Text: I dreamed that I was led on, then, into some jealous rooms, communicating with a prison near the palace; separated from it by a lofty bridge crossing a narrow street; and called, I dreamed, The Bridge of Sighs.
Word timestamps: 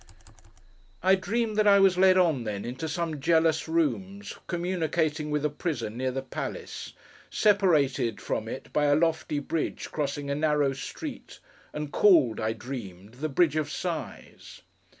I 1.03 1.13
dreamed 1.13 1.57
that 1.57 1.67
I 1.67 1.77
was 1.77 1.95
led 1.95 2.17
on, 2.17 2.43
then, 2.43 2.65
into 2.65 2.89
some 2.89 3.19
jealous 3.21 3.67
rooms, 3.67 4.33
communicating 4.47 5.29
with 5.29 5.45
a 5.45 5.49
prison 5.51 5.95
near 5.95 6.09
the 6.09 6.23
palace; 6.23 6.93
separated 7.29 8.19
from 8.19 8.47
it 8.47 8.73
by 8.73 8.85
a 8.85 8.95
lofty 8.95 9.37
bridge 9.37 9.91
crossing 9.91 10.31
a 10.31 10.33
narrow 10.33 10.73
street; 10.73 11.37
and 11.71 11.91
called, 11.91 12.39
I 12.39 12.53
dreamed, 12.53 13.13
The 13.21 13.29
Bridge 13.29 13.55
of 13.57 13.69
Sighs. 13.69 14.63